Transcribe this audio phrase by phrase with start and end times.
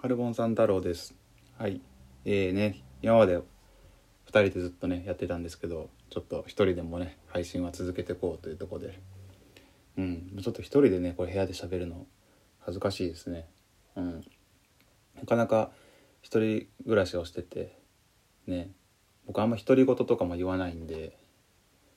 [0.00, 1.16] カルボンさん太郎です。
[1.58, 1.80] はい。
[2.24, 3.42] えーね、今まで2
[4.28, 8.96] 人でずっとね、やってたんですけど、ちょっと1人でもね、配信は続けていこうというとこで、
[9.96, 12.06] うん、ちょっと1人でね、これ部屋で喋るの
[12.60, 13.48] 恥ずかしいですね。
[13.96, 14.24] うん。
[15.16, 15.72] なかなか
[16.22, 17.76] 一人暮らしをしてて、
[18.46, 18.70] ね、
[19.26, 21.18] 僕あんま独り言とかも言わないんで、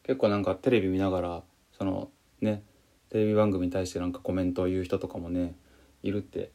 [0.02, 1.43] 結構なんかテレビ見ながら、
[1.77, 2.09] その
[2.41, 2.63] ね、
[3.11, 5.54] テレビ番組に対してなんかコメントを言う人とかもね、
[6.02, 6.49] いるって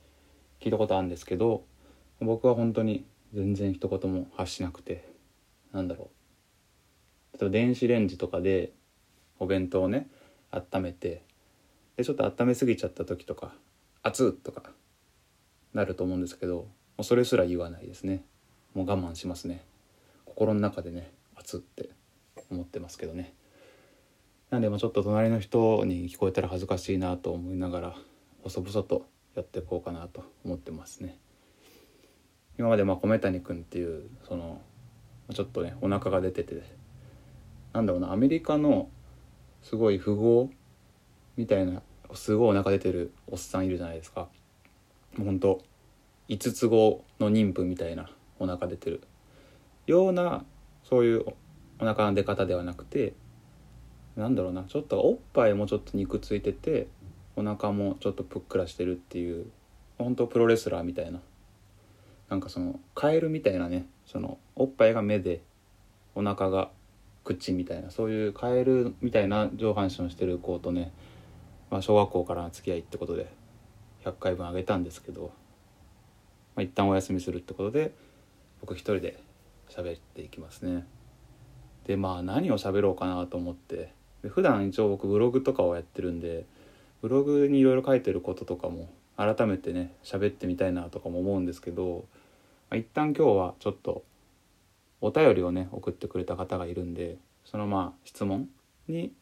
[0.60, 1.64] 聞いたことあるんですけど
[2.20, 5.08] 僕は本当に全然一言も発しなくて
[5.72, 6.10] なんだろ
[7.34, 7.38] う。
[7.38, 8.72] 例えば電子レンジとかで
[9.38, 10.08] お弁当をね
[10.50, 11.22] 温めて
[11.96, 13.54] でちょっと温めすぎちゃった時とか
[14.02, 14.70] 「熱っ!」とか
[15.74, 18.24] なると思うんですけどもうそれすら言わないですね。
[18.74, 19.64] もう我慢しますね。
[20.24, 21.90] 心の中でね熱って
[22.50, 23.34] 思ってますけどね。
[24.50, 27.96] なんでまあちょっと隣の人に聞こえたら恥ずかしいなと思いながら
[28.42, 29.06] 細々と
[29.36, 31.18] やっていこうかなと思ってますね。
[32.58, 34.62] 今までまあ米谷君っていうその
[35.32, 36.62] ちょっとねお腹が出てて
[37.74, 38.88] なんだろうなアメリカの
[39.62, 40.48] すごい富豪
[41.36, 41.82] みたいな
[42.14, 44.28] すごいお腹出てるおっさんいるじゃないですか。
[45.16, 45.60] もうほんと
[46.28, 49.02] 5つ子の妊婦みたいなお腹出てる。
[49.86, 50.44] ような
[50.82, 51.24] そういう
[51.78, 53.12] お腹の出方ではなくて
[54.16, 56.88] なんだろうなちょっとおっぱいもちょっと肉ついてて
[57.36, 59.46] お腹もちょっとぷっくらしてるっていう
[59.98, 61.20] 本当プロレスラーみたいな。
[62.28, 65.42] なんかそのカエルみたいなねそのおっぱいが目で
[66.16, 66.70] お腹が
[67.22, 70.92] 口みたいなそういうカエルみたいな上半身をしてる子とね、
[71.70, 73.30] まあ、小学校からの付き合いってことで
[74.04, 75.32] 100回分あげたんですけど、
[76.54, 77.92] まあ、一旦お休みするってことで
[78.60, 79.22] 僕一人で
[79.68, 80.86] 喋っていきますね。
[81.86, 86.44] でまあ何を喋ろうかなと思ってで普段一応僕ブログとかをやってるんで
[87.02, 92.04] ブログにいろいろ書いてることとかも改めてね喋ってみたいなとかも思うんですけど、
[92.70, 94.04] まあ、一旦今日はちょっと
[95.00, 98.48] お便りをね送ってくれた方がいるんでそのまあ質問
[98.88, 99.12] に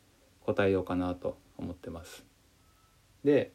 [0.44, 2.24] 答えようかなと思ってます。
[3.24, 3.52] で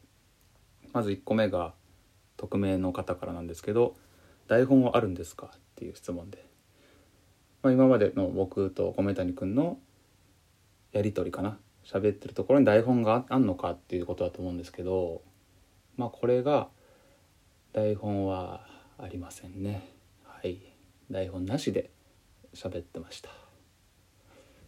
[0.94, 1.74] まず1個目が
[2.38, 3.96] 匿名の方からなんですけど
[4.48, 6.46] 「台本はあるんですか?」っていう質問で、
[7.62, 9.80] まあ、今までの僕と米谷くんの
[10.92, 15.22] やり取りかな喋ってるところに台本があんのかっていうことだと思うんですけど
[15.98, 16.70] まあこれが
[17.74, 18.66] 台本は
[18.98, 19.88] ありませんね。
[20.24, 20.60] はい。
[21.12, 21.90] 台本なしで
[22.54, 23.30] 喋ってました。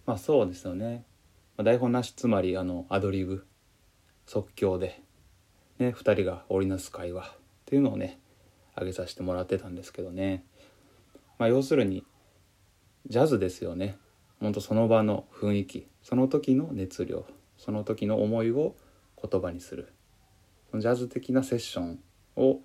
[0.05, 1.05] まあそうですよね、
[1.57, 3.45] まあ、台本なしつまりあのアドリブ
[4.25, 5.01] 即興で
[5.79, 7.25] ね2人が織りなす会話っ
[7.65, 8.19] ていうのをね
[8.77, 10.43] 上げさせてもらってたんですけどね。
[11.37, 12.03] まあ要するに
[13.07, 13.97] ジャズですよね。
[14.41, 17.25] ほんとその場の雰囲気その時の熱量
[17.57, 18.75] その時の思いを
[19.21, 19.93] 言葉にする
[20.73, 21.99] ジャズ的なセッション
[22.35, 22.59] を、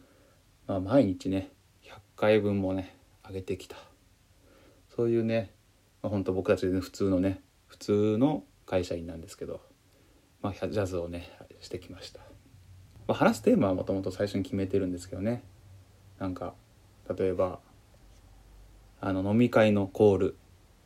[0.67, 1.51] まあ、毎日ね
[1.85, 3.77] 100回分もね上げてきた。
[4.95, 5.51] そういうね、
[6.03, 9.61] まあ、本当僕たち普通のね普通の会社員なんですけど、
[10.41, 11.29] まあ、ジャズをね
[11.61, 12.21] してきました、
[13.07, 15.43] まあ、話すテーマはもともと最初に決めてるんですけどね。
[16.19, 16.55] なんか
[17.15, 17.59] 例えば
[19.01, 20.37] あの飲み会のコール。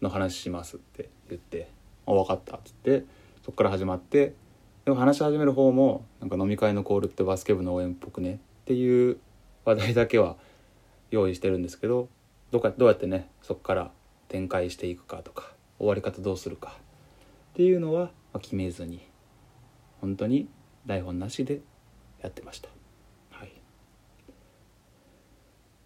[0.00, 1.68] の話しますって言って
[2.06, 3.04] 「あ分かった」っつって
[3.42, 4.34] そこから始まって
[4.84, 9.18] でも話し始める方もなんか飲み会のコールってバスケ部の応援っぽくねっていう
[9.64, 10.36] 話題だけは
[11.10, 12.08] 用意してるんですけど
[12.50, 13.90] どうかどうやってねそこから
[14.28, 16.76] 展開していくかとか終わり方どうするか
[17.52, 19.00] っていうのは決めずに
[20.00, 20.48] 本当に
[20.86, 21.60] 台本なしで
[22.22, 22.68] やってました。
[23.30, 23.52] はい、っ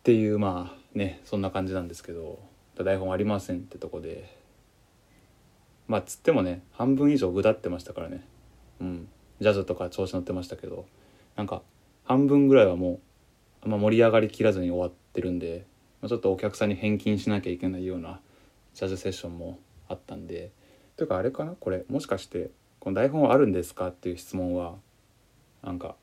[0.02, 2.38] ていうまあねそんな感じなんですけど
[2.82, 4.42] 台本ありませんってとこで。
[5.86, 8.26] まあつってもね半分以上ぐだってましたからね。
[8.80, 9.08] うん。
[9.40, 10.86] ジャズとか調子乗ってましたけど。
[11.36, 11.62] なんか
[12.04, 13.00] 半分ぐらいはもう
[13.62, 15.66] あんま盛り上がりきらずに終わってるんで、
[16.00, 18.20] まあ、ちょっとお客さんに返金しなきゃいけないような
[18.74, 19.58] ジャズセッションも
[19.88, 20.50] あったんで。
[20.96, 21.52] というかあれかな？
[21.52, 23.88] これもしかしてこの台本あるんですか？
[23.88, 24.76] っていう質問は
[25.62, 25.96] なんか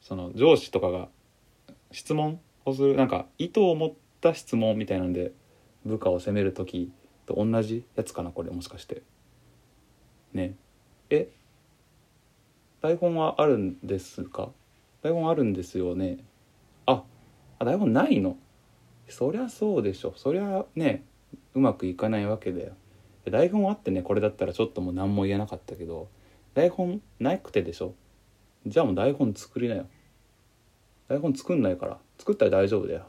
[0.00, 1.08] その上司とかが
[1.92, 5.32] 質問をするなんか意図を持った質問みたいなんで
[5.86, 6.92] 部下を責める時
[7.24, 9.02] と同じやつかなこれもしかして。
[10.34, 10.56] ね。
[11.08, 11.28] え？
[12.82, 14.50] 台本はあるんですか？
[15.02, 16.18] 台本あるんですよね。
[16.84, 17.02] あ
[17.58, 18.36] あ台本ないの？
[19.08, 20.12] そりゃそうでしょ。
[20.16, 21.04] そりゃね
[21.54, 22.74] うまくいかないわけだよ。
[23.30, 26.08] 台本あってねこれだったらちょっともう何も言えなかったけど
[26.54, 27.94] 台本なくてでしょ？
[28.66, 29.86] じゃあもう台本作りなよ。
[31.08, 33.00] 台本作んないから作ったら大丈夫だよ。
[33.00, 33.04] っ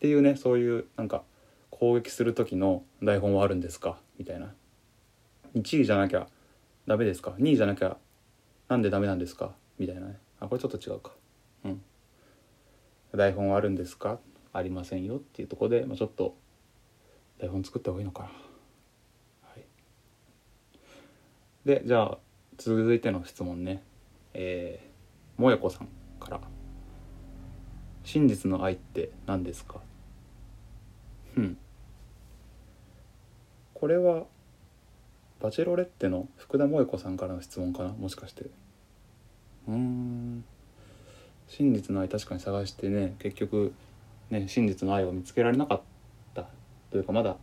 [0.00, 1.22] ていうねそういうなんか
[1.80, 3.98] 攻撃する時の台本はあるんですか？
[4.18, 4.52] みたいな。
[5.54, 6.28] 1位じゃなきゃ
[6.86, 7.96] ダメですか？2位じゃなきゃ
[8.68, 9.54] なんでダメなんですか？
[9.78, 10.18] みたいなね。
[10.40, 11.12] あこれちょっと違うか。
[11.64, 11.82] うん。
[13.16, 14.20] 台本はあるんですか？
[14.52, 16.36] ありませんよっていうとこで、まあ、ちょっと
[17.38, 18.28] 台本作った方がいいのかな。
[18.28, 18.34] は
[19.56, 19.64] い、
[21.64, 22.18] でじゃあ
[22.58, 23.82] 続いての質問ね。
[24.34, 25.88] えー、もやこさん
[26.20, 26.40] から
[28.04, 29.80] 「真実の愛って何ですか?」
[31.38, 31.56] うん。
[33.80, 34.24] これは
[35.40, 37.88] バチェロレッテの福田萌子さんからの質問かな？
[37.88, 38.44] もしかして。
[39.66, 40.44] うん。
[41.48, 43.72] 真実の愛確かに探してね結局
[44.28, 45.80] ね真実の愛を見つけられなかっ
[46.34, 46.46] た。
[46.90, 47.36] というかまだ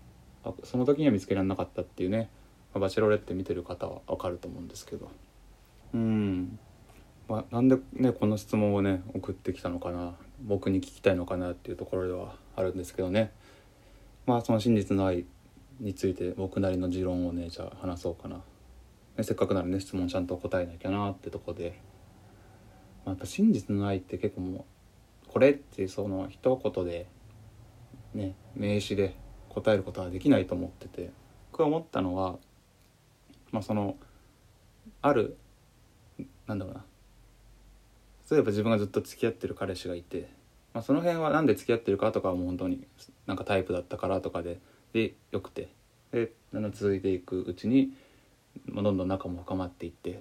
[0.64, 2.30] その時には見つけられなかったっていうね
[2.74, 5.10] まバチェロレッテ見てる方は分かると思うんですけど。
[5.96, 6.60] うん。
[7.28, 10.14] まあ、なんでねこの質問をね送ってきたのかな？
[10.46, 11.52] 僕に聞きたいのかな？
[11.52, 13.32] っていうところではあるんですけどね。
[14.28, 15.26] まあその真実の愛
[15.80, 21.80] について僕なりの持論をねじゃあ話そうかな、ね、せっかくならね質問ちゃんと答えなきゃなってとこで、
[23.06, 24.66] まあ、やっぱ真実の愛って結構も
[25.28, 27.08] うこれってその一言で
[28.14, 29.16] ね名詞で
[29.50, 31.12] 答えることはできないと思ってて。
[31.58, 32.38] 僕が思ったのは
[33.52, 33.96] まあその
[35.02, 35.38] ある
[36.46, 36.86] なんだろうな。
[38.30, 40.30] 例えば自分がずっと付き合ってる彼氏がいて、
[40.74, 42.86] まあ、その辺は何で付き合ってるかとかはもう本当に
[43.26, 44.60] なんかタイプだったからとかで
[44.94, 45.70] でよくて
[46.12, 46.32] で
[46.72, 47.92] 続いていくうちに
[48.68, 50.16] どんどん仲も深まっていってっ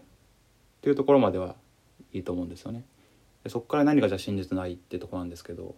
[0.83, 1.55] ていうところまでは
[2.13, 2.85] いいと思うんですよね。
[3.45, 5.75] でそこから何がじゃ真実ないってとこなんですけど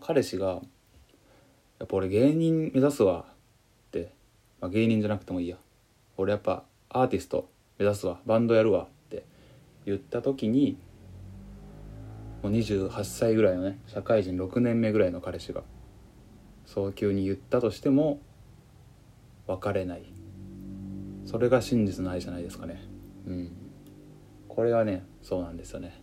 [0.00, 0.62] 彼氏が
[1.78, 4.12] 「やっぱ俺芸人目指すわ」って、
[4.60, 5.56] まあ、芸人じゃなくてもいいや
[6.16, 7.48] 俺やっぱアーティスト
[7.78, 9.24] 目指すわバンドやるわって
[9.84, 10.76] 言った時に
[12.42, 15.62] もう28歳ぐらいのね社会人6年目ぐらいの彼氏が
[16.72, 18.20] そう急に言ったとしても
[19.48, 20.04] 別れない。
[21.26, 22.80] それが真実の愛じゃないですかね。
[23.26, 23.52] うん。
[24.46, 26.00] これはねそうなんですよね。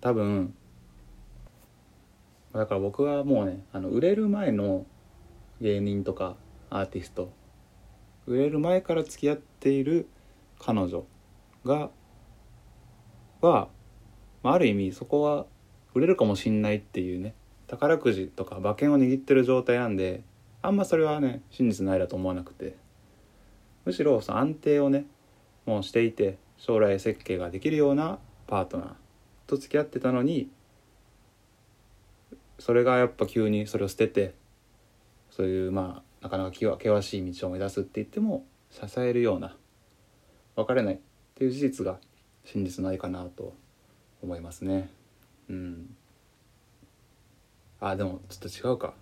[0.00, 0.54] 多分
[2.54, 4.86] だから僕はもうねあの売れる前の
[5.60, 6.36] 芸人とか
[6.70, 7.32] アーティスト
[8.28, 10.06] 売れる前から付き合っている
[10.60, 11.04] 彼女
[11.64, 11.90] が
[13.40, 13.68] は
[14.44, 15.46] まあ、ある意味そこは
[15.94, 17.34] 売れるかもしんないっていうね
[17.68, 20.22] 宝くじとか馬券を握ってる状態なんで
[20.60, 22.74] あんまそれはね真実ないだと思わなくて。
[23.88, 25.06] むしろその安定をね
[25.64, 28.88] もうしていて将来設計ができるようなパートナー
[29.46, 30.50] と付き合ってたのに
[32.58, 34.34] それがやっぱ急にそれを捨てて
[35.30, 39.56] そういうまあなかなか険しい道を目指すって言っても支えるような
[40.54, 40.98] 別れないっ
[41.34, 41.98] ていう事実が
[42.44, 43.54] 真実ないかなと
[44.22, 44.90] 思いますね。
[45.48, 45.96] うん。
[47.80, 48.94] あでもちょっと違うか。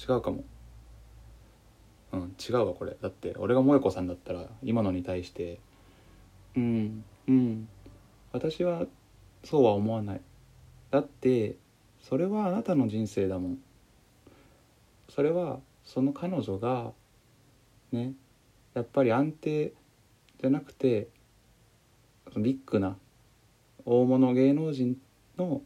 [0.00, 0.44] 違うかも。
[2.12, 2.96] うん違うわこれ。
[3.00, 5.58] だって俺が萌子さんだったら今のに対して
[6.56, 7.68] うんうん。
[8.32, 8.86] 私は
[9.44, 10.20] そうは思わない。
[10.90, 11.56] だって
[12.02, 13.58] それはあなたの人生だもん。
[15.08, 16.92] それはその彼女が
[17.92, 18.12] ね
[18.74, 19.72] やっぱり安定
[20.40, 21.08] じゃなくて
[22.36, 22.96] ビッグな
[23.84, 24.96] 大物芸能人
[25.38, 25.62] の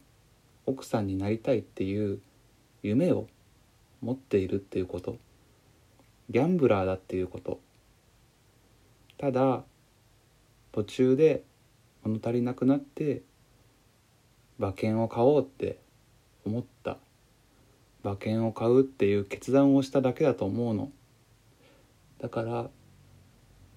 [0.68, 2.20] 奥さんになりたいっていう
[2.82, 3.26] 夢を
[4.02, 5.16] 持っているっていうこと。
[6.28, 7.58] ギャンブラーだっていうこと。
[9.16, 9.64] ただ
[10.72, 11.42] 途中で
[12.04, 13.22] 物足りなくなって
[14.58, 15.78] 馬券を買おうって
[16.44, 16.98] 思った。
[18.04, 20.92] 馬券を買うっていう決断をしただけだと思うの。
[22.20, 22.68] だから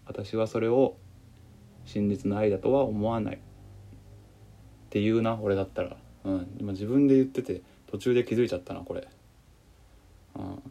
[0.05, 0.97] 私はそれを
[1.85, 3.35] 真実の愛だとは思わない。
[3.37, 3.39] っ
[4.89, 5.95] て言うな俺だったら。
[6.23, 9.07] うん今自分で言ってて途中で気づいちゃったなこれ。
[10.35, 10.61] うん。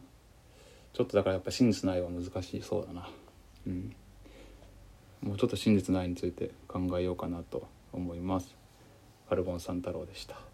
[0.93, 3.07] ちょっとだからやっぱ真実ないは難しいそうだな。
[3.67, 3.95] うん。
[5.21, 8.55] もうちょっと真実ないについて考えようかなと思います。
[9.29, 10.50] カルボン三太郎でした。